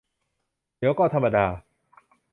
[0.77, 1.45] เดี๋ยวก็ธรรมดา